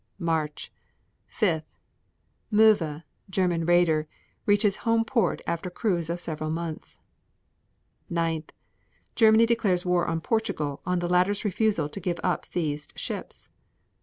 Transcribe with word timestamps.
March 0.17 0.71
5. 1.27 1.61
Moewe, 2.51 3.03
German 3.29 3.65
raider, 3.67 4.07
reaches 4.47 4.77
home 4.77 5.05
port 5.05 5.43
after 5.45 5.67
a 5.69 5.71
cruise 5.71 6.09
of 6.09 6.19
several 6.19 6.49
months. 6.49 6.99
9. 8.09 8.45
Germany 9.13 9.45
declares 9.45 9.85
war 9.85 10.07
on 10.07 10.19
Portugal 10.19 10.81
on 10.87 10.97
the 10.97 11.07
latter's 11.07 11.45
refusal 11.45 11.87
to 11.87 11.99
give 11.99 12.19
up 12.23 12.45
seized 12.45 12.97
ships. 12.97 13.51